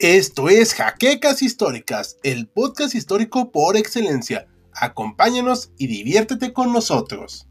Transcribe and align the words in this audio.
Esto 0.00 0.48
es 0.48 0.72
Jaquecas 0.72 1.42
Históricas, 1.42 2.16
el 2.22 2.48
podcast 2.48 2.94
histórico 2.94 3.52
por 3.52 3.76
excelencia. 3.76 4.48
Acompáñanos 4.72 5.72
y 5.76 5.88
diviértete 5.88 6.54
con 6.54 6.72
nosotros. 6.72 7.46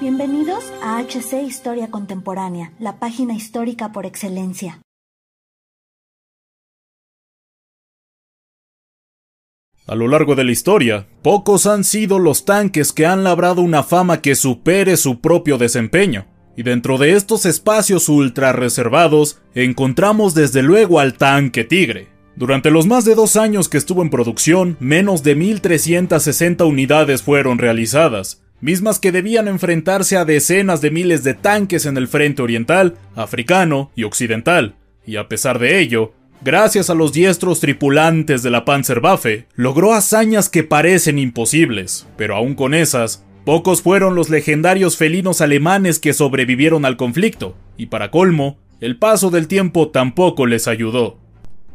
Bienvenidos 0.00 0.64
a 0.82 0.98
HC 1.02 1.42
Historia 1.46 1.90
Contemporánea, 1.90 2.72
la 2.78 2.98
página 2.98 3.34
histórica 3.34 3.92
por 3.92 4.06
excelencia. 4.06 4.80
A 9.86 9.94
lo 9.94 10.08
largo 10.08 10.34
de 10.34 10.44
la 10.44 10.52
historia, 10.52 11.06
pocos 11.20 11.66
han 11.66 11.84
sido 11.84 12.18
los 12.18 12.46
tanques 12.46 12.94
que 12.94 13.04
han 13.04 13.24
labrado 13.24 13.60
una 13.60 13.82
fama 13.82 14.22
que 14.22 14.34
supere 14.34 14.96
su 14.96 15.20
propio 15.20 15.58
desempeño. 15.58 16.24
Y 16.56 16.62
dentro 16.62 16.96
de 16.96 17.12
estos 17.12 17.44
espacios 17.44 18.08
ultra 18.08 18.52
reservados, 18.52 19.40
encontramos 19.54 20.34
desde 20.34 20.62
luego 20.62 21.00
al 21.00 21.14
tanque 21.14 21.64
Tigre. 21.64 22.08
Durante 22.34 22.70
los 22.70 22.86
más 22.86 23.04
de 23.04 23.14
dos 23.14 23.36
años 23.36 23.68
que 23.68 23.78
estuvo 23.78 24.02
en 24.02 24.10
producción, 24.10 24.76
menos 24.80 25.22
de 25.22 25.36
1.360 25.36 26.66
unidades 26.66 27.22
fueron 27.22 27.58
realizadas, 27.58 28.42
mismas 28.60 28.98
que 28.98 29.12
debían 29.12 29.48
enfrentarse 29.48 30.16
a 30.16 30.24
decenas 30.24 30.80
de 30.80 30.90
miles 30.90 31.24
de 31.24 31.34
tanques 31.34 31.86
en 31.86 31.96
el 31.96 32.08
frente 32.08 32.42
oriental, 32.42 32.96
africano 33.14 33.90
y 33.94 34.04
occidental. 34.04 34.76
Y 35.06 35.16
a 35.16 35.28
pesar 35.28 35.58
de 35.58 35.80
ello, 35.80 36.12
gracias 36.42 36.90
a 36.90 36.94
los 36.94 37.12
diestros 37.12 37.60
tripulantes 37.60 38.42
de 38.42 38.50
la 38.50 38.64
Panzerwaffe, 38.64 39.46
logró 39.54 39.94
hazañas 39.94 40.48
que 40.48 40.62
parecen 40.62 41.18
imposibles, 41.18 42.06
pero 42.16 42.36
aún 42.36 42.54
con 42.54 42.74
esas, 42.74 43.24
Pocos 43.46 43.80
fueron 43.80 44.14
los 44.16 44.28
legendarios 44.28 44.96
felinos 44.96 45.40
alemanes 45.40 46.00
que 46.00 46.14
sobrevivieron 46.14 46.84
al 46.84 46.96
conflicto, 46.96 47.54
y 47.76 47.86
para 47.86 48.10
colmo, 48.10 48.58
el 48.80 48.98
paso 48.98 49.30
del 49.30 49.46
tiempo 49.46 49.90
tampoco 49.90 50.46
les 50.46 50.66
ayudó. 50.66 51.18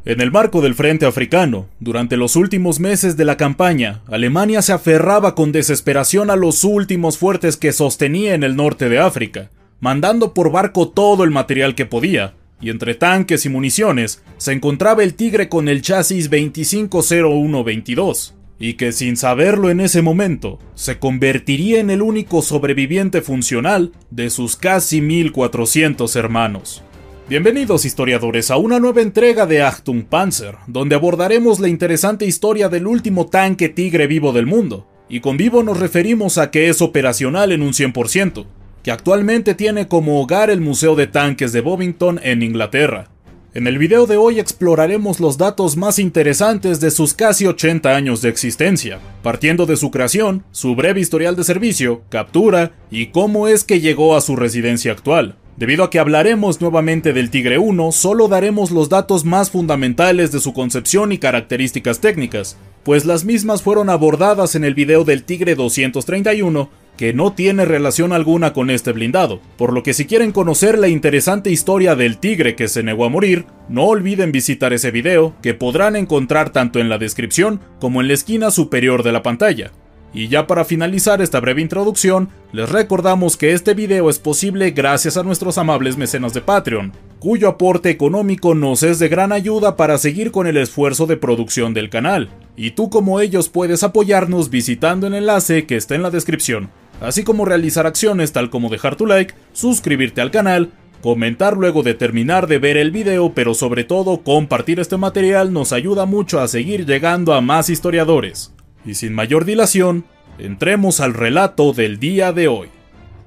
En 0.03 0.19
el 0.19 0.33
marco 0.33 0.59
del 0.59 0.75
frente 0.75 1.05
africano, 1.05 1.69
durante 1.79 2.17
los 2.17 2.35
últimos 2.35 2.81
meses 2.81 3.15
de 3.15 3.23
la 3.23 3.37
campaña, 3.37 4.01
Alemania 4.07 4.61
se 4.61 4.73
aferraba 4.73 5.33
con 5.33 5.53
desesperación 5.53 6.29
a 6.29 6.35
los 6.35 6.65
últimos 6.65 7.17
fuertes 7.17 7.55
que 7.55 7.71
sostenía 7.71 8.33
en 8.33 8.43
el 8.43 8.57
norte 8.57 8.89
de 8.89 8.99
África, 8.99 9.49
mandando 9.79 10.33
por 10.33 10.51
barco 10.51 10.89
todo 10.89 11.23
el 11.23 11.31
material 11.31 11.73
que 11.73 11.85
podía, 11.85 12.33
y 12.59 12.69
entre 12.69 12.95
tanques 12.95 13.45
y 13.45 13.49
municiones 13.49 14.21
se 14.35 14.51
encontraba 14.51 15.03
el 15.03 15.13
Tigre 15.13 15.47
con 15.47 15.69
el 15.69 15.81
chasis 15.81 16.29
250122 16.29 18.33
y 18.61 18.75
que 18.75 18.91
sin 18.91 19.17
saberlo 19.17 19.71
en 19.71 19.79
ese 19.79 20.03
momento, 20.03 20.59
se 20.75 20.99
convertiría 20.99 21.79
en 21.79 21.89
el 21.89 22.03
único 22.03 22.43
sobreviviente 22.43 23.23
funcional 23.23 23.91
de 24.11 24.29
sus 24.29 24.55
casi 24.55 25.01
1400 25.01 26.15
hermanos. 26.15 26.83
Bienvenidos 27.27 27.85
historiadores 27.85 28.51
a 28.51 28.57
una 28.57 28.79
nueva 28.79 29.01
entrega 29.01 29.47
de 29.47 29.63
Achtung 29.63 30.03
Panzer, 30.03 30.57
donde 30.67 30.93
abordaremos 30.93 31.59
la 31.59 31.69
interesante 31.69 32.27
historia 32.27 32.69
del 32.69 32.85
último 32.85 33.25
tanque 33.25 33.67
tigre 33.67 34.05
vivo 34.05 34.31
del 34.31 34.45
mundo, 34.45 34.87
y 35.09 35.21
con 35.21 35.37
vivo 35.37 35.63
nos 35.63 35.79
referimos 35.79 36.37
a 36.37 36.51
que 36.51 36.69
es 36.69 36.83
operacional 36.83 37.51
en 37.51 37.63
un 37.63 37.73
100%, 37.73 38.45
que 38.83 38.91
actualmente 38.91 39.55
tiene 39.55 39.87
como 39.87 40.21
hogar 40.21 40.51
el 40.51 40.61
Museo 40.61 40.95
de 40.95 41.07
Tanques 41.07 41.51
de 41.51 41.61
Bovington 41.61 42.19
en 42.21 42.43
Inglaterra, 42.43 43.10
en 43.53 43.67
el 43.67 43.77
video 43.77 44.07
de 44.07 44.15
hoy 44.15 44.39
exploraremos 44.39 45.19
los 45.19 45.37
datos 45.37 45.75
más 45.75 45.99
interesantes 45.99 46.79
de 46.79 46.89
sus 46.89 47.13
casi 47.13 47.45
80 47.47 47.93
años 47.93 48.21
de 48.21 48.29
existencia, 48.29 48.99
partiendo 49.23 49.65
de 49.65 49.75
su 49.75 49.91
creación, 49.91 50.45
su 50.51 50.73
breve 50.73 51.01
historial 51.01 51.35
de 51.35 51.43
servicio, 51.43 52.01
captura 52.07 52.71
y 52.89 53.07
cómo 53.07 53.49
es 53.49 53.65
que 53.65 53.81
llegó 53.81 54.15
a 54.15 54.21
su 54.21 54.37
residencia 54.37 54.93
actual. 54.93 55.35
Debido 55.57 55.83
a 55.83 55.89
que 55.89 55.99
hablaremos 55.99 56.61
nuevamente 56.61 57.11
del 57.11 57.29
Tigre 57.29 57.57
1, 57.57 57.91
solo 57.91 58.29
daremos 58.29 58.71
los 58.71 58.87
datos 58.87 59.25
más 59.25 59.51
fundamentales 59.51 60.31
de 60.31 60.39
su 60.39 60.53
concepción 60.53 61.11
y 61.11 61.17
características 61.17 61.99
técnicas, 61.99 62.55
pues 62.83 63.05
las 63.05 63.25
mismas 63.25 63.61
fueron 63.61 63.89
abordadas 63.89 64.55
en 64.55 64.63
el 64.63 64.75
video 64.75 65.03
del 65.03 65.23
Tigre 65.23 65.55
231 65.55 66.69
que 67.01 67.13
no 67.13 67.33
tiene 67.33 67.65
relación 67.65 68.13
alguna 68.13 68.53
con 68.53 68.69
este 68.69 68.91
blindado, 68.91 69.41
por 69.57 69.73
lo 69.73 69.81
que 69.81 69.95
si 69.95 70.05
quieren 70.05 70.31
conocer 70.31 70.77
la 70.77 70.87
interesante 70.87 71.49
historia 71.49 71.95
del 71.95 72.19
tigre 72.19 72.55
que 72.55 72.67
se 72.67 72.83
negó 72.83 73.05
a 73.05 73.09
morir, 73.09 73.47
no 73.69 73.85
olviden 73.85 74.31
visitar 74.31 74.71
ese 74.71 74.91
video, 74.91 75.33
que 75.41 75.55
podrán 75.55 75.95
encontrar 75.95 76.51
tanto 76.51 76.77
en 76.77 76.89
la 76.89 76.99
descripción 76.99 77.59
como 77.79 78.01
en 78.01 78.07
la 78.07 78.13
esquina 78.13 78.51
superior 78.51 79.01
de 79.01 79.13
la 79.13 79.23
pantalla. 79.23 79.71
Y 80.13 80.27
ya 80.27 80.45
para 80.45 80.63
finalizar 80.63 81.23
esta 81.23 81.39
breve 81.39 81.63
introducción, 81.63 82.29
les 82.51 82.69
recordamos 82.69 83.35
que 83.35 83.53
este 83.53 83.73
video 83.73 84.07
es 84.07 84.19
posible 84.19 84.69
gracias 84.69 85.17
a 85.17 85.23
nuestros 85.23 85.57
amables 85.57 85.97
mecenas 85.97 86.35
de 86.35 86.41
Patreon, 86.41 86.93
cuyo 87.17 87.47
aporte 87.49 87.89
económico 87.89 88.53
nos 88.53 88.83
es 88.83 88.99
de 88.99 89.09
gran 89.09 89.31
ayuda 89.31 89.75
para 89.75 89.97
seguir 89.97 90.29
con 90.29 90.45
el 90.45 90.57
esfuerzo 90.57 91.07
de 91.07 91.17
producción 91.17 91.73
del 91.73 91.89
canal. 91.89 92.29
Y 92.55 92.71
tú 92.71 92.91
como 92.91 93.21
ellos 93.21 93.49
puedes 93.49 93.81
apoyarnos 93.81 94.51
visitando 94.51 95.07
el 95.07 95.15
enlace 95.15 95.65
que 95.65 95.77
está 95.77 95.95
en 95.95 96.03
la 96.03 96.11
descripción 96.11 96.69
así 97.01 97.23
como 97.23 97.45
realizar 97.45 97.85
acciones 97.85 98.31
tal 98.31 98.49
como 98.49 98.69
dejar 98.69 98.95
tu 98.95 99.05
like, 99.05 99.33
suscribirte 99.51 100.21
al 100.21 100.31
canal, 100.31 100.71
comentar 101.01 101.57
luego 101.57 101.83
de 101.83 101.93
terminar 101.93 102.47
de 102.47 102.59
ver 102.59 102.77
el 102.77 102.91
video, 102.91 103.33
pero 103.33 103.53
sobre 103.53 103.83
todo 103.83 104.23
compartir 104.23 104.79
este 104.79 104.97
material 104.97 105.51
nos 105.51 105.73
ayuda 105.73 106.05
mucho 106.05 106.39
a 106.39 106.47
seguir 106.47 106.85
llegando 106.85 107.33
a 107.33 107.41
más 107.41 107.69
historiadores. 107.69 108.53
Y 108.85 108.95
sin 108.95 109.13
mayor 109.13 109.45
dilación, 109.45 110.05
entremos 110.39 111.01
al 111.01 111.13
relato 111.13 111.73
del 111.73 111.99
día 111.99 112.31
de 112.31 112.47
hoy. 112.47 112.69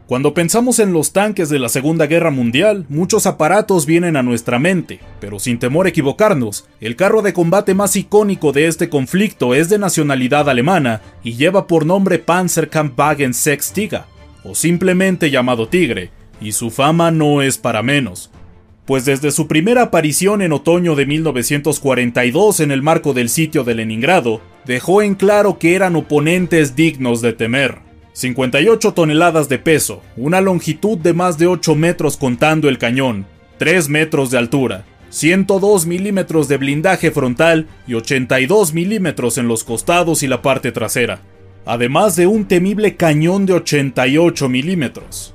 Cuando 0.06 0.34
pensamos 0.34 0.80
en 0.80 0.92
los 0.92 1.14
tanques 1.14 1.48
de 1.48 1.58
la 1.58 1.70
Segunda 1.70 2.06
Guerra 2.06 2.30
Mundial, 2.30 2.84
muchos 2.90 3.24
aparatos 3.24 3.86
vienen 3.86 4.16
a 4.16 4.22
nuestra 4.22 4.58
mente, 4.58 5.00
pero 5.18 5.38
sin 5.38 5.58
temor 5.58 5.86
a 5.86 5.88
equivocarnos, 5.88 6.66
el 6.78 6.94
carro 6.94 7.22
de 7.22 7.32
combate 7.32 7.72
más 7.72 7.96
icónico 7.96 8.52
de 8.52 8.66
este 8.66 8.90
conflicto 8.90 9.54
es 9.54 9.70
de 9.70 9.78
nacionalidad 9.78 10.50
alemana 10.50 11.00
y 11.22 11.36
lleva 11.36 11.66
por 11.66 11.86
nombre 11.86 12.18
Panzerkampfwagen 12.18 13.32
6 13.32 13.72
Tiger, 13.72 14.02
o 14.44 14.54
simplemente 14.54 15.30
llamado 15.30 15.68
Tigre, 15.68 16.10
y 16.38 16.52
su 16.52 16.70
fama 16.70 17.10
no 17.10 17.40
es 17.40 17.56
para 17.56 17.82
menos. 17.82 18.30
Pues 18.84 19.06
desde 19.06 19.30
su 19.30 19.48
primera 19.48 19.84
aparición 19.84 20.42
en 20.42 20.52
otoño 20.52 20.96
de 20.96 21.06
1942 21.06 22.60
en 22.60 22.72
el 22.72 22.82
marco 22.82 23.14
del 23.14 23.30
sitio 23.30 23.64
de 23.64 23.74
Leningrado, 23.74 24.42
dejó 24.66 25.00
en 25.00 25.14
claro 25.14 25.58
que 25.58 25.74
eran 25.74 25.96
oponentes 25.96 26.76
dignos 26.76 27.22
de 27.22 27.32
temer. 27.32 27.93
58 28.14 28.92
toneladas 28.94 29.48
de 29.48 29.58
peso, 29.58 30.00
una 30.16 30.40
longitud 30.40 30.96
de 30.96 31.12
más 31.12 31.36
de 31.36 31.48
8 31.48 31.74
metros 31.74 32.16
contando 32.16 32.68
el 32.68 32.78
cañón, 32.78 33.26
3 33.58 33.88
metros 33.88 34.30
de 34.30 34.38
altura, 34.38 34.84
102 35.10 35.86
milímetros 35.86 36.46
de 36.46 36.56
blindaje 36.56 37.10
frontal 37.10 37.66
y 37.88 37.94
82 37.94 38.72
milímetros 38.72 39.36
en 39.36 39.48
los 39.48 39.64
costados 39.64 40.22
y 40.22 40.28
la 40.28 40.42
parte 40.42 40.70
trasera, 40.70 41.22
además 41.66 42.14
de 42.14 42.28
un 42.28 42.46
temible 42.46 42.94
cañón 42.94 43.46
de 43.46 43.54
88 43.54 44.48
milímetros. 44.48 45.34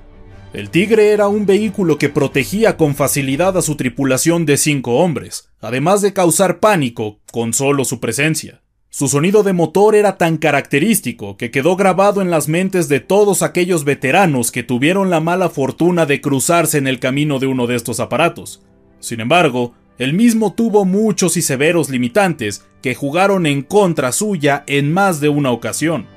El 0.54 0.70
Tigre 0.70 1.12
era 1.12 1.28
un 1.28 1.46
vehículo 1.46 1.98
que 1.98 2.08
protegía 2.08 2.78
con 2.78 2.96
facilidad 2.96 3.58
a 3.58 3.62
su 3.62 3.76
tripulación 3.76 4.46
de 4.46 4.56
5 4.56 4.96
hombres, 4.96 5.50
además 5.60 6.02
de 6.02 6.14
causar 6.14 6.60
pánico 6.60 7.20
con 7.30 7.52
solo 7.52 7.84
su 7.84 8.00
presencia. 8.00 8.62
Su 8.92 9.08
sonido 9.08 9.44
de 9.44 9.54
motor 9.54 9.94
era 9.94 10.18
tan 10.18 10.38
característico 10.38 11.38
que 11.38 11.52
quedó 11.52 11.76
grabado 11.76 12.24
en 12.24 12.32
las 12.32 12.48
mentes 12.48 12.90
de 12.90 13.00
todos 13.00 13.44
aquellos 13.44 13.84
veteranos 13.84 14.52
que 14.52 14.64
tuvieron 14.64 15.12
la 15.12 15.20
mala 15.20 15.50
fortuna 15.50 16.08
de 16.08 16.22
cruzarse 16.22 16.80
en 16.80 16.88
el 16.88 17.00
camino 17.00 17.38
de 17.38 17.46
uno 17.46 17.68
de 17.68 17.76
estos 17.76 18.00
aparatos. 18.00 18.64
Sin 19.00 19.20
embargo, 19.20 19.76
el 20.00 20.14
mismo 20.14 20.54
tuvo 20.54 20.86
muchos 20.86 21.38
y 21.38 21.44
severos 21.44 21.90
limitantes 21.90 22.66
que 22.82 22.96
jugaron 22.96 23.46
en 23.46 23.62
contra 23.62 24.12
suya 24.12 24.64
en 24.66 24.92
más 24.92 25.20
de 25.20 25.30
una 25.30 25.52
ocasión. 25.52 26.08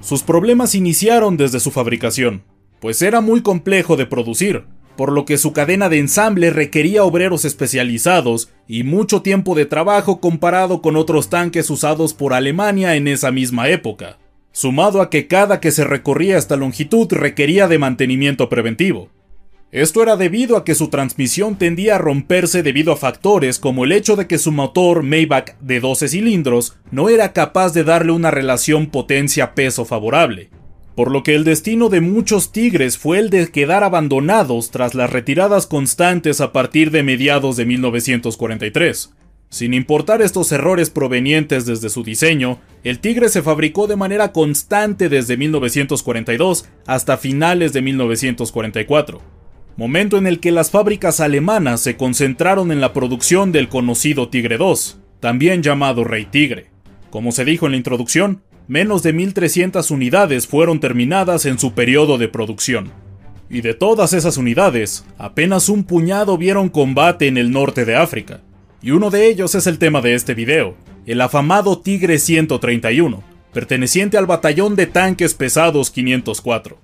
Sus 0.00 0.24
problemas 0.24 0.74
iniciaron 0.74 1.36
desde 1.36 1.60
su 1.60 1.70
fabricación, 1.70 2.42
pues 2.80 3.02
era 3.02 3.20
muy 3.20 3.40
complejo 3.40 3.96
de 3.96 4.06
producir, 4.06 4.64
por 4.96 5.12
lo 5.12 5.24
que 5.24 5.38
su 5.38 5.52
cadena 5.52 5.88
de 5.88 5.98
ensamble 5.98 6.50
requería 6.50 7.04
obreros 7.04 7.44
especializados 7.44 8.50
y 8.66 8.82
mucho 8.82 9.22
tiempo 9.22 9.54
de 9.54 9.66
trabajo 9.66 10.20
comparado 10.20 10.82
con 10.82 10.96
otros 10.96 11.28
tanques 11.28 11.70
usados 11.70 12.14
por 12.14 12.34
Alemania 12.34 12.96
en 12.96 13.08
esa 13.08 13.30
misma 13.30 13.68
época, 13.68 14.18
sumado 14.52 15.00
a 15.02 15.10
que 15.10 15.26
cada 15.26 15.60
que 15.60 15.70
se 15.70 15.84
recorría 15.84 16.38
esta 16.38 16.56
longitud 16.56 17.12
requería 17.12 17.68
de 17.68 17.78
mantenimiento 17.78 18.48
preventivo. 18.48 19.10
Esto 19.72 20.02
era 20.02 20.16
debido 20.16 20.56
a 20.56 20.64
que 20.64 20.74
su 20.74 20.88
transmisión 20.88 21.56
tendía 21.56 21.96
a 21.96 21.98
romperse 21.98 22.62
debido 22.62 22.92
a 22.92 22.96
factores 22.96 23.58
como 23.58 23.84
el 23.84 23.92
hecho 23.92 24.16
de 24.16 24.26
que 24.26 24.38
su 24.38 24.52
motor 24.52 25.02
Maybach 25.02 25.58
de 25.60 25.80
12 25.80 26.08
cilindros 26.08 26.76
no 26.90 27.08
era 27.08 27.32
capaz 27.32 27.74
de 27.74 27.84
darle 27.84 28.12
una 28.12 28.30
relación 28.30 28.86
potencia-peso 28.86 29.84
favorable, 29.84 30.50
por 30.96 31.12
lo 31.12 31.22
que 31.22 31.34
el 31.34 31.44
destino 31.44 31.90
de 31.90 32.00
muchos 32.00 32.52
tigres 32.52 32.96
fue 32.96 33.18
el 33.18 33.28
de 33.28 33.48
quedar 33.52 33.84
abandonados 33.84 34.70
tras 34.70 34.94
las 34.94 35.10
retiradas 35.10 35.66
constantes 35.66 36.40
a 36.40 36.52
partir 36.52 36.90
de 36.90 37.02
mediados 37.02 37.56
de 37.56 37.66
1943. 37.66 39.12
Sin 39.50 39.74
importar 39.74 40.22
estos 40.22 40.50
errores 40.52 40.88
provenientes 40.88 41.66
desde 41.66 41.90
su 41.90 42.02
diseño, 42.02 42.58
el 42.82 42.98
Tigre 42.98 43.28
se 43.28 43.42
fabricó 43.42 43.86
de 43.86 43.94
manera 43.94 44.32
constante 44.32 45.08
desde 45.08 45.36
1942 45.36 46.66
hasta 46.86 47.16
finales 47.16 47.72
de 47.72 47.82
1944, 47.82 49.20
momento 49.76 50.16
en 50.16 50.26
el 50.26 50.40
que 50.40 50.50
las 50.50 50.70
fábricas 50.70 51.20
alemanas 51.20 51.80
se 51.80 51.96
concentraron 51.96 52.72
en 52.72 52.80
la 52.80 52.92
producción 52.92 53.52
del 53.52 53.68
conocido 53.68 54.30
Tigre 54.30 54.56
II, 54.58 54.74
también 55.20 55.62
llamado 55.62 56.04
Rey 56.04 56.24
Tigre. 56.24 56.70
Como 57.10 57.32
se 57.32 57.44
dijo 57.44 57.66
en 57.66 57.72
la 57.72 57.78
introducción, 57.78 58.42
menos 58.68 59.02
de 59.02 59.14
1.300 59.14 59.90
unidades 59.90 60.46
fueron 60.46 60.80
terminadas 60.80 61.46
en 61.46 61.58
su 61.58 61.72
periodo 61.72 62.18
de 62.18 62.28
producción. 62.28 62.90
Y 63.48 63.60
de 63.60 63.74
todas 63.74 64.12
esas 64.12 64.36
unidades, 64.38 65.04
apenas 65.18 65.68
un 65.68 65.84
puñado 65.84 66.36
vieron 66.36 66.68
combate 66.68 67.28
en 67.28 67.36
el 67.36 67.52
norte 67.52 67.84
de 67.84 67.96
África. 67.96 68.40
Y 68.82 68.90
uno 68.90 69.10
de 69.10 69.28
ellos 69.28 69.54
es 69.54 69.66
el 69.66 69.78
tema 69.78 70.00
de 70.00 70.14
este 70.14 70.34
video, 70.34 70.76
el 71.06 71.20
afamado 71.20 71.78
Tigre 71.78 72.18
131, 72.18 73.22
perteneciente 73.52 74.18
al 74.18 74.26
batallón 74.26 74.74
de 74.74 74.86
tanques 74.86 75.34
pesados 75.34 75.90
504. 75.90 76.78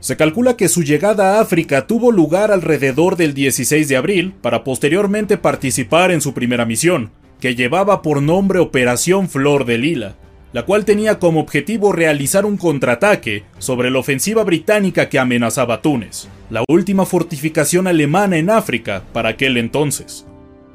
Se 0.00 0.16
calcula 0.16 0.56
que 0.56 0.68
su 0.68 0.82
llegada 0.82 1.36
a 1.36 1.40
África 1.40 1.86
tuvo 1.86 2.12
lugar 2.12 2.50
alrededor 2.50 3.16
del 3.16 3.34
16 3.34 3.88
de 3.88 3.96
abril 3.96 4.34
para 4.40 4.64
posteriormente 4.64 5.36
participar 5.36 6.10
en 6.10 6.20
su 6.20 6.32
primera 6.32 6.64
misión, 6.64 7.10
que 7.40 7.54
llevaba 7.54 8.02
por 8.02 8.22
nombre 8.22 8.58
Operación 8.58 9.28
Flor 9.28 9.64
de 9.66 9.78
Lila, 9.78 10.16
la 10.56 10.64
cual 10.64 10.86
tenía 10.86 11.18
como 11.18 11.40
objetivo 11.40 11.92
realizar 11.92 12.46
un 12.46 12.56
contraataque 12.56 13.44
sobre 13.58 13.90
la 13.90 13.98
ofensiva 13.98 14.42
británica 14.42 15.10
que 15.10 15.18
amenazaba 15.18 15.82
Túnez, 15.82 16.28
la 16.48 16.64
última 16.66 17.04
fortificación 17.04 17.86
alemana 17.86 18.38
en 18.38 18.48
África 18.48 19.02
para 19.12 19.28
aquel 19.28 19.58
entonces. 19.58 20.24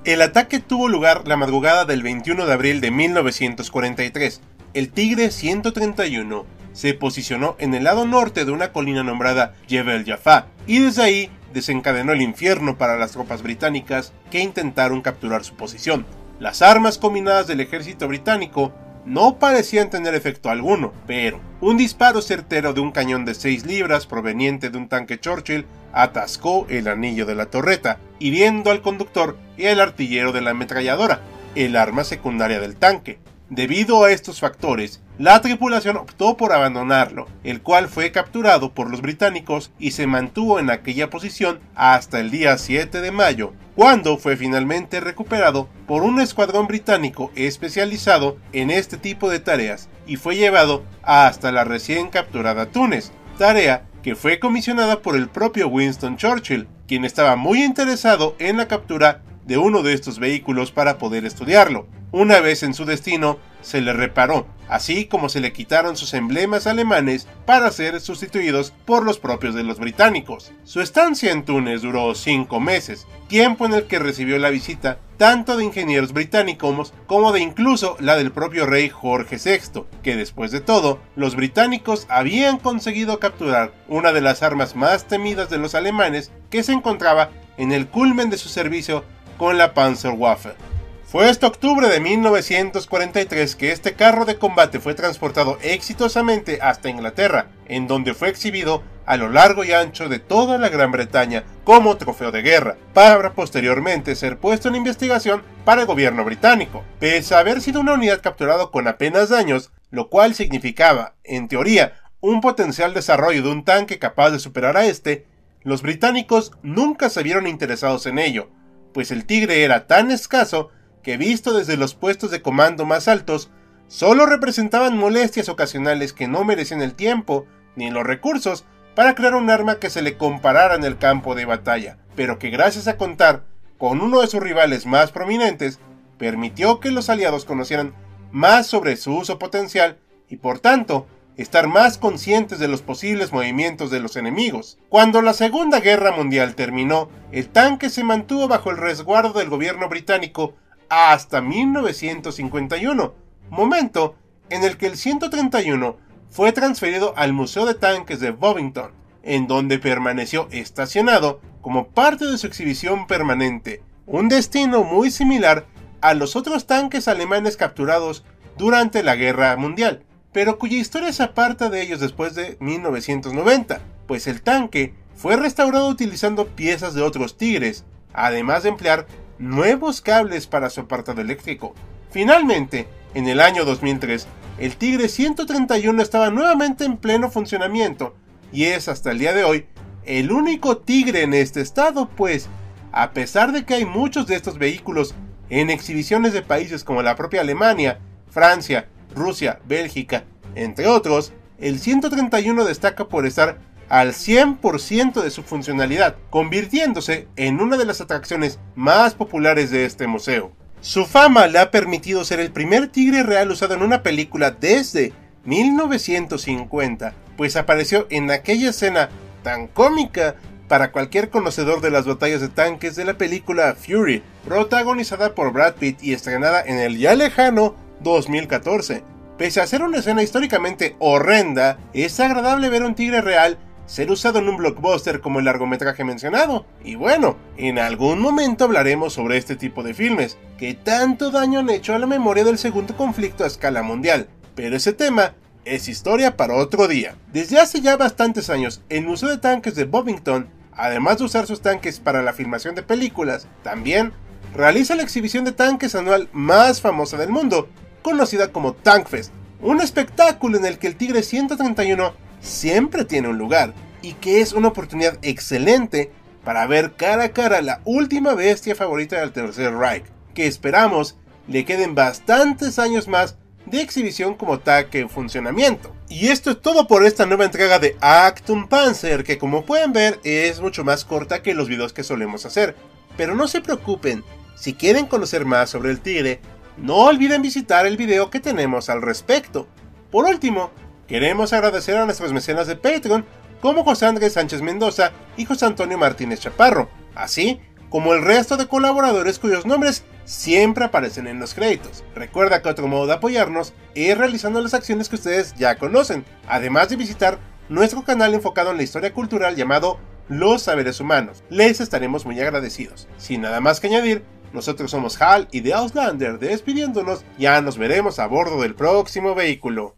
El 0.06 0.22
ataque 0.22 0.60
tuvo 0.60 0.88
lugar 0.88 1.28
la 1.28 1.36
madrugada 1.36 1.86
del 1.86 2.04
21 2.04 2.45
de 2.45 2.54
abril 2.54 2.80
de 2.80 2.92
1943. 2.92 4.42
El 4.75 4.92
Tigre 4.92 5.31
131 5.31 6.45
se 6.74 6.94
posicionó 6.94 7.56
en 7.57 7.74
el 7.74 7.86
lado 7.86 8.06
norte 8.06 8.45
de 8.45 8.51
una 8.51 8.72
colina 8.72 9.01
nombrada 9.01 9.56
Jebel 9.68 10.06
Jaffa 10.06 10.45
y 10.68 10.77
desde 10.77 11.01
ahí 11.01 11.31
desencadenó 11.56 12.12
el 12.12 12.22
infierno 12.22 12.77
para 12.77 12.98
las 12.98 13.13
tropas 13.13 13.42
británicas 13.42 14.13
que 14.30 14.42
intentaron 14.42 15.01
capturar 15.01 15.44
su 15.44 15.56
posición. 15.56 16.06
Las 16.39 16.62
armas 16.62 17.00
combinadas 17.00 17.48
del 17.48 17.62
ejército 17.62 18.07
británico 18.07 18.75
no 19.06 19.39
parecían 19.39 19.89
tener 19.89 20.15
efecto 20.15 20.50
alguno, 20.50 20.94
pero 21.07 21.39
un 21.59 21.77
disparo 21.77 22.21
certero 22.21 22.74
de 22.74 22.81
un 22.81 22.92
cañón 22.92 23.25
de 23.25 23.33
6 23.33 23.65
libras 23.65 24.06
proveniente 24.06 24.69
de 24.69 24.77
un 24.77 24.88
tanque 24.88 25.19
Churchill 25.19 25.65
atascó 25.94 26.65
el 26.69 26.88
anillo 26.88 27.25
de 27.25 27.36
la 27.36 27.48
torreta, 27.48 27.98
hiriendo 28.19 28.71
al 28.71 28.81
conductor 28.81 29.38
y 29.57 29.65
al 29.65 29.80
artillero 29.80 30.31
de 30.31 30.42
la 30.42 30.51
ametralladora, 30.51 31.21
el 31.56 31.75
arma 31.75 32.03
secundaria 32.03 32.59
del 32.59 32.75
tanque. 32.75 33.19
Debido 33.51 34.06
a 34.06 34.13
estos 34.13 34.39
factores, 34.39 35.01
la 35.18 35.42
tripulación 35.42 35.98
optó 35.98 36.38
por 36.38 36.53
abandonarlo, 36.53 37.27
el 37.44 37.62
cual 37.62 37.89
fue 37.89 38.13
capturado 38.13 38.74
por 38.74 38.89
los 38.89 39.01
británicos 39.01 39.74
y 39.77 39.92
se 39.92 40.07
mantuvo 40.07 40.57
en 40.57 40.69
aquella 40.69 41.09
posición 41.09 41.59
hasta 41.75 42.21
el 42.21 42.31
día 42.31 42.57
7 42.57 43.01
de 43.01 43.12
mayo, 43.12 43.51
cuando 43.75 44.18
fue 44.18 44.38
finalmente 44.38 45.01
recuperado 45.01 45.68
por 45.86 46.03
un 46.03 46.21
escuadrón 46.21 46.68
británico 46.68 47.30
especializado 47.36 48.38
en 48.53 48.71
este 48.71 48.95
tipo 48.95 49.30
de 49.30 49.42
tareas 49.42 49.89
y 50.07 50.15
fue 50.15 50.38
llevado 50.38 50.86
hasta 51.03 51.51
la 51.51 51.65
recién 51.65 52.07
capturada 52.07 52.68
Túnez, 52.68 53.12
tarea 53.38 53.83
que 54.01 54.15
fue 54.15 54.39
comisionada 54.39 55.01
por 55.01 55.18
el 55.18 55.27
propio 55.27 55.68
Winston 55.68 56.15
Churchill, 56.15 56.69
quien 56.88 57.03
estaba 57.03 57.36
muy 57.36 57.65
interesado 57.65 58.33
en 58.39 58.56
la 58.56 58.69
captura 58.69 59.24
de 59.45 59.57
uno 59.57 59.83
de 59.83 59.92
estos 59.92 60.19
vehículos 60.19 60.71
para 60.71 60.98
poder 60.98 61.25
estudiarlo. 61.25 61.86
Una 62.13 62.42
vez 62.42 62.63
en 62.63 62.74
su 62.74 62.84
destino, 62.84 63.40
se 63.62 63.80
le 63.80 63.94
reparó, 63.94 64.46
así 64.68 65.06
como 65.06 65.30
se 65.30 65.40
le 65.40 65.54
quitaron 65.54 65.96
sus 65.96 66.13
emblemas 66.13 66.68
alemanes 66.68 67.28
para 67.46 67.72
ser 67.72 68.02
sustituidos 68.02 68.74
por 68.86 69.04
los 69.04 69.18
propios 69.18 69.56
de 69.56 69.63
los 69.63 69.80
británicos. 69.80 70.52
Su 70.66 70.81
estancia 70.81 71.31
en 71.31 71.46
Túnez 71.46 71.81
duró 71.81 72.13
cinco 72.16 72.60
meses, 72.60 73.08
tiempo 73.30 73.66
en 73.66 73.74
el 73.74 73.84
que 73.86 74.00
recibió 74.00 74.38
la 74.40 74.50
visita 74.50 75.00
tanto 75.16 75.56
de 75.56 75.63
ingenieros 75.63 76.12
británicos 76.12 76.94
como 77.06 77.31
de 77.31 77.40
incluso 77.40 77.96
la 78.00 78.18
del 78.18 78.31
propio 78.31 78.66
rey 78.66 78.90
Jorge 78.90 79.38
VI, 79.38 79.84
que 80.04 80.16
después 80.16 80.52
de 80.52 80.60
todo, 80.60 81.00
los 81.16 81.36
británicos 81.36 82.08
habían 82.10 82.58
conseguido 82.58 83.19
capturar 83.19 83.72
una 83.88 84.12
de 84.12 84.22
las 84.22 84.44
armas 84.44 84.75
más 84.75 85.08
temidas 85.08 85.50
de 85.50 85.60
los 85.60 85.75
alemanes 85.75 86.31
que 86.50 86.63
se 86.63 86.74
encontraba 86.74 87.30
en 87.58 87.72
el 87.72 87.88
culmen 87.88 88.30
de 88.30 88.38
su 88.38 88.50
servicio 88.50 89.06
con 89.38 89.58
la 89.58 89.74
Panzerwaffe. 89.74 90.71
Fue 91.12 91.30
este 91.30 91.46
octubre 91.46 91.90
de 91.90 92.00
1943 92.00 93.58
que 93.58 93.74
este 93.74 93.96
carro 93.96 94.24
de 94.24 94.38
combate 94.38 94.80
fue 94.80 94.94
transportado 94.94 95.58
exitosamente 95.62 96.60
hasta 96.62 96.90
Inglaterra, 96.90 97.50
en 97.66 97.86
donde 97.86 98.13
fue 98.13 98.30
exhibido 98.30 98.81
a 99.06 99.18
lo 99.18 99.28
largo 99.28 99.66
y 99.66 99.74
ancho 99.74 100.08
de 100.08 100.19
toda 100.19 100.58
la 100.58 100.69
Gran 100.69 100.94
Bretaña 100.94 101.44
como 101.66 101.98
trofeo 101.98 102.31
de 102.31 102.44
guerra, 102.44 102.78
para 102.94 103.34
posteriormente 103.34 104.16
ser 104.16 104.38
puesto 104.38 104.69
en 104.69 104.75
investigación 104.75 105.44
para 105.66 105.81
el 105.81 105.88
gobierno 105.88 106.24
británico. 106.24 106.86
Pese 107.02 107.36
a 107.36 107.40
haber 107.40 107.60
sido 107.60 107.81
una 107.81 107.96
unidad 107.96 108.22
capturada 108.22 108.68
con 108.68 108.88
apenas 108.88 109.28
daños, 109.28 109.74
lo 109.90 110.08
cual 110.08 110.34
significaba, 110.34 111.16
en 111.25 111.50
teoría, 111.50 111.96
un 112.22 112.40
potencial 112.40 112.94
desarrollo 112.94 113.44
de 113.44 113.50
un 113.50 113.66
tanque 113.66 114.00
capaz 114.00 114.30
de 114.30 114.40
superar 114.40 114.78
a 114.78 114.86
este, 114.86 115.25
los 115.63 115.81
británicos 115.81 116.54
nunca 116.63 117.10
se 117.10 117.22
vieron 117.22 117.48
interesados 117.48 118.06
en 118.06 118.18
ello, 118.18 118.50
pues 118.94 119.12
el 119.12 119.25
Tigre 119.25 119.66
era 119.66 119.88
tan 119.88 120.10
escaso 120.10 120.69
que 121.03 121.18
visto 121.18 121.53
desde 121.53 121.77
los 121.77 121.95
puestos 121.95 122.31
de 122.31 122.42
comando 122.42 122.86
más 122.86 123.07
altos, 123.07 123.50
solo 123.88 124.25
representaban 124.25 124.98
molestias 124.98 125.50
ocasionales 125.50 126.13
que 126.13 126.27
no 126.27 126.44
merecían 126.44 126.81
el 126.81 126.94
tiempo 126.94 127.45
ni 127.75 127.89
los 127.89 128.06
recursos 128.06 128.65
para 128.95 129.15
crear 129.15 129.36
un 129.36 129.50
arma 129.50 129.80
que 129.80 129.89
se 129.89 130.01
le 130.01 130.18
comparara 130.18 130.75
en 130.75 130.83
el 130.83 130.98
campo 130.98 131.36
de 131.36 131.45
batalla, 131.45 131.98
pero 132.15 132.39
que 132.39 132.50
gracias 132.50 132.88
a 132.88 132.98
contar 132.98 133.44
con 133.77 134.01
uno 134.01 134.21
de 134.21 134.27
sus 134.27 134.42
rivales 134.42 134.86
más 134.86 135.12
prominentes, 135.12 135.80
permitió 136.19 136.80
que 136.80 136.92
los 136.92 137.09
aliados 137.09 137.45
conocieran 137.45 137.95
más 138.31 138.68
sobre 138.68 138.95
su 138.95 139.18
uso 139.18 139.39
potencial 139.39 139.98
y 140.30 140.38
por 140.38 140.59
tanto 140.59 141.07
estar 141.36 141.68
más 141.68 141.98
conscientes 141.98 142.59
de 142.59 142.68
los 142.68 142.83
posibles 142.83 143.31
movimientos 143.31 143.89
de 143.89 144.00
los 144.00 144.18
enemigos. 144.18 144.77
Cuando 144.89 145.21
la 145.21 145.33
Segunda 145.33 145.80
Guerra 145.80 146.12
Mundial 146.12 146.53
terminó, 146.53 147.09
el 147.31 147.50
tanque 147.50 147.89
se 147.89 148.03
mantuvo 148.03 148.48
bajo 148.48 148.69
el 148.69 148.77
resguardo 148.77 149.33
del 149.39 149.50
gobierno 149.50 149.89
británico 149.89 150.53
hasta 150.92 151.42
1951, 151.42 153.14
momento 153.50 154.16
en 154.50 154.66
el 154.66 154.76
que 154.76 154.88
el 154.88 154.98
131 154.98 155.96
fue 156.30 156.52
transferido 156.52 157.14
al 157.16 157.32
Museo 157.32 157.65
de 157.65 157.75
Tanques 157.75 158.20
de 158.20 158.32
Bovington, 158.32 158.92
en 159.24 159.48
donde 159.48 159.80
permaneció 159.80 160.50
estacionado 160.51 161.39
como 161.62 161.88
parte 161.88 162.25
de 162.25 162.38
su 162.38 162.46
exhibición 162.46 163.08
permanente, 163.08 163.82
un 164.06 164.27
destino 164.27 164.84
muy 164.84 165.12
similar 165.12 165.65
a 166.01 166.13
los 166.13 166.36
otros 166.36 166.68
tanques 166.68 167.08
alemanes 167.08 167.56
capturados 167.56 168.25
durante 168.58 169.01
la 169.01 169.15
Guerra 169.15 169.56
Mundial, 169.56 170.04
pero 170.34 170.60
cuya 170.60 170.75
historia 170.75 171.13
se 171.13 171.24
aparta 171.24 171.70
de 171.70 171.84
ellos 171.84 172.01
después 172.01 172.36
de 172.36 172.58
1990, 172.60 173.80
pues 174.08 174.27
el 174.27 174.42
tanque 174.42 174.94
fue 175.15 175.38
restaurado 175.38 175.88
utilizando 175.88 176.48
piezas 176.48 176.94
de 176.94 177.01
otros 177.01 177.38
Tigres, 177.38 177.86
además 178.12 178.63
de 178.63 178.70
emplear 178.70 179.08
nuevos 179.41 180.01
cables 180.01 180.45
para 180.48 180.69
su 180.69 180.81
apartado 180.81 181.19
eléctrico. 181.19 181.74
Finalmente, 182.12 182.88
en 183.15 183.27
el 183.27 183.41
año 183.41 183.65
2003, 183.65 184.27
el 184.60 184.75
Tigre 184.77 185.10
131 185.10 186.01
estaba 186.01 186.29
nuevamente 186.29 186.86
en 186.86 186.98
pleno 186.98 187.31
funcionamiento 187.31 188.15
y 188.53 188.65
es 188.65 188.88
hasta 188.88 189.12
el 189.12 189.19
día 189.19 189.33
de 189.33 189.43
hoy 189.43 189.65
el 190.05 190.31
único 190.31 190.77
Tigre 190.77 191.24
en 191.24 191.33
este 191.33 191.62
estado, 191.62 192.07
pues, 192.07 192.50
a 192.91 193.12
pesar 193.12 193.51
de 193.51 193.65
que 193.65 193.74
hay 193.74 193.86
muchos 193.86 194.27
de 194.27 194.36
estos 194.36 194.57
vehículos 194.57 195.15
en 195.50 195.69
exhibiciones 195.69 196.33
de 196.33 196.43
países 196.43 196.83
como 196.83 197.01
la 197.01 197.15
propia 197.15 197.41
Alemania, 197.41 198.00
Francia, 198.29 198.88
Rusia, 199.15 199.60
Bélgica, 199.67 200.24
entre 200.55 200.88
otros, 200.88 201.33
el 201.57 201.79
131 201.79 202.63
destaca 202.65 203.07
por 203.07 203.25
estar 203.25 203.60
al 203.91 204.13
100% 204.13 205.21
de 205.21 205.29
su 205.31 205.43
funcionalidad, 205.43 206.15
convirtiéndose 206.29 207.27
en 207.36 207.60
una 207.60 207.75
de 207.75 207.83
las 207.83 208.00
atracciones 208.00 208.57
más 208.74 209.15
populares 209.15 209.69
de 209.69 209.83
este 209.83 210.07
museo. 210.07 210.53
Su 210.79 211.05
fama 211.05 211.48
le 211.48 211.60
ha 211.60 211.71
permitido 211.71 212.24
ser 212.24 212.39
el 212.39 212.53
primer 212.53 212.88
tigre 212.88 213.24
real 213.24 213.51
usado 213.51 213.74
en 213.74 213.83
una 213.83 214.01
película 214.01 214.51
desde 214.51 215.12
1950, 215.43 217.13
pues 217.36 217.57
apareció 217.57 218.07
en 218.10 218.31
aquella 218.31 218.69
escena 218.69 219.10
tan 219.43 219.67
cómica 219.67 220.36
para 220.69 220.93
cualquier 220.93 221.29
conocedor 221.29 221.81
de 221.81 221.91
las 221.91 222.05
batallas 222.05 222.39
de 222.39 222.48
tanques 222.48 222.95
de 222.95 223.03
la 223.03 223.17
película 223.17 223.75
Fury, 223.75 224.24
protagonizada 224.48 225.36
por 225.36 225.51
Brad 225.51 225.74
Pitt 225.74 226.01
y 226.01 226.13
estrenada 226.13 226.63
en 226.65 226.77
el 226.77 226.98
ya 226.98 227.13
lejano 227.13 227.75
2014. 228.00 229.03
Pese 229.38 229.60
a 229.60 229.67
ser 229.67 229.83
una 229.83 229.98
escena 229.98 230.24
históricamente 230.24 230.95
horrenda, 231.00 231.77
es 231.93 232.17
agradable 232.21 232.69
ver 232.69 232.83
un 232.83 232.95
tigre 232.95 233.19
real 233.19 233.57
ser 233.91 234.10
usado 234.10 234.39
en 234.39 234.48
un 234.48 234.57
blockbuster 234.57 235.19
como 235.19 235.39
el 235.39 235.45
largometraje 235.45 236.03
mencionado. 236.03 236.65
Y 236.83 236.95
bueno, 236.95 237.36
en 237.57 237.77
algún 237.77 238.19
momento 238.19 238.63
hablaremos 238.63 239.13
sobre 239.13 239.38
este 239.38 239.55
tipo 239.55 239.83
de 239.83 239.93
filmes, 239.93 240.38
que 240.57 240.74
tanto 240.74 241.29
daño 241.29 241.60
han 241.60 241.69
hecho 241.69 241.93
a 241.93 242.00
la 242.00 242.07
memoria 242.07 242.45
del 242.45 242.57
segundo 242.57 242.95
conflicto 242.95 243.43
a 243.43 243.48
escala 243.48 243.83
mundial. 243.83 244.27
Pero 244.55 244.77
ese 244.77 244.93
tema 244.93 245.33
es 245.65 245.89
historia 245.89 246.38
para 246.38 246.55
otro 246.55 246.88
día. 246.88 247.15
Desde 247.33 247.60
hace 247.60 247.81
ya 247.81 247.98
bastantes 247.98 248.50
años, 248.50 248.81
el 248.88 249.05
Museo 249.05 249.27
de 249.27 249.38
Tanques 249.38 249.75
de 249.75 249.83
Bovington 249.83 250.48
además 250.81 251.17
de 251.17 251.25
usar 251.25 251.45
sus 251.45 251.62
tanques 251.62 252.00
para 252.00 252.21
la 252.21 252.33
filmación 252.33 252.75
de 252.75 252.83
películas, 252.83 253.48
también 253.63 254.13
realiza 254.55 254.95
la 254.95 255.03
exhibición 255.03 255.45
de 255.45 255.51
tanques 255.51 255.95
anual 255.95 256.29
más 256.31 256.81
famosa 256.81 257.17
del 257.17 257.29
mundo, 257.29 257.69
conocida 258.01 258.51
como 258.51 258.74
Tankfest, 258.74 259.31
un 259.62 259.81
espectáculo 259.81 260.57
en 260.57 260.65
el 260.65 260.79
que 260.79 260.88
el 260.88 260.95
Tigre 260.95 261.24
131 261.24 262.13
siempre 262.41 263.05
tiene 263.05 263.29
un 263.29 263.38
lugar 263.38 263.74
y 264.01 264.13
que 264.13 264.41
es 264.41 264.53
una 264.53 264.69
oportunidad 264.69 265.17
excelente 265.21 266.12
para 266.43 266.65
ver 266.67 266.93
cara 266.93 267.25
a 267.25 267.29
cara 267.29 267.62
la 267.62 267.81
última 267.86 268.33
bestia 268.33 268.75
favorita 268.75 269.19
del 269.19 269.31
Tercer 269.31 269.75
Reich, 269.75 270.05
que 270.33 270.48
esperamos 270.48 271.17
le 271.48 271.65
queden 271.65 271.95
bastantes 271.95 272.79
años 272.79 273.07
más 273.07 273.38
de 273.65 273.81
exhibición 273.81 274.36
como 274.36 274.60
tanque 274.60 275.00
en 275.00 275.10
funcionamiento. 275.10 275.93
Y 276.10 276.27
esto 276.27 276.51
es 276.51 276.62
todo 276.62 276.88
por 276.88 277.05
esta 277.05 277.25
nueva 277.25 277.45
entrega 277.45 277.79
de 277.79 277.95
Actum 278.01 278.67
Panzer, 278.67 279.24
que 279.24 279.38
como 279.38 279.65
pueden 279.65 279.93
ver 279.93 280.19
es 280.24 280.60
mucho 280.60 280.83
más 280.83 281.05
corta 281.05 281.41
que 281.41 281.53
los 281.53 281.67
videos 281.67 281.93
que 281.93 282.03
solemos 282.03 282.45
hacer. 282.45 282.75
Pero 283.17 283.36
no 283.36 283.48
se 283.48 283.62
preocupen, 283.62 284.24
si 284.55 284.74
quieren 284.74 285.05
conocer 285.05 285.45
más 285.45 285.69
sobre 285.69 285.91
el 285.91 286.01
tigre, 286.01 286.39
no 286.77 286.98
olviden 286.98 287.41
visitar 287.41 287.86
el 287.86 287.98
video 287.98 288.29
que 288.29 288.39
tenemos 288.39 288.89
al 288.89 289.01
respecto. 289.01 289.67
Por 290.10 290.25
último, 290.25 290.71
queremos 291.12 291.51
agradecer 291.51 291.98
a 291.98 292.06
nuestros 292.06 292.32
mecenas 292.32 292.68
de 292.68 292.77
Patreon 292.77 293.25
como 293.60 293.84
José 293.84 294.06
Andrés 294.06 294.32
Sánchez 294.32 294.62
Mendoza 294.62 295.12
y 295.36 295.44
José 295.44 295.65
Antonio 295.65 295.98
Martínez 295.98 296.39
Chaparro, 296.39 296.88
así 297.15 297.60
como 297.89 298.13
el 298.13 298.22
resto 298.22 298.56
de 298.56 298.70
colaboradores 298.70 299.38
cuyos 299.38 299.65
nombres 299.65 300.06
siempre 300.24 300.86
aparecen 300.86 301.27
en 301.27 301.38
los 301.38 301.53
créditos. 301.53 302.06
Recuerda 302.15 302.62
que 302.62 302.70
otro 302.70 302.88
modo 302.88 303.08
de 303.08 303.13
apoyarnos 303.15 303.74
es 303.94 304.18
realizando 304.18 304.62
las 304.62 304.74
acciones 304.74 305.10
que 305.10 305.18
ustedes 305.18 305.53
ya 305.56 305.75
conocen, 305.75 306.24
además 306.48 306.88
de 306.88 306.96
visitar 306.96 307.39
nuestro 307.68 308.06
canal 308.06 308.34
enfocado 308.34 308.72
en 308.72 308.77
la 308.77 308.84
historia 308.84 309.13
cultural 309.13 309.58
llamado 309.58 310.00
Los 310.30 310.62
Saberes 310.62 311.01
Humanos. 311.01 311.44
Les 311.50 311.82
estaremos 311.82 312.25
muy 312.25 312.39
agradecidos. 312.39 313.10
Sin 313.18 313.41
nada 313.41 313.60
más 313.60 313.82
que 313.82 313.88
añadir, 313.88 314.24
nosotros 314.53 314.89
somos 314.89 315.22
Hal 315.22 315.50
y 315.51 315.60
The 315.60 315.74
Auslander 315.74 316.39
despidiéndonos, 316.39 317.25
ya 317.38 317.60
nos 317.60 317.77
veremos 317.77 318.18
a 318.18 318.27
bordo 318.27 318.62
del 318.62 318.75
próximo 318.75 319.36
vehículo. 319.36 319.98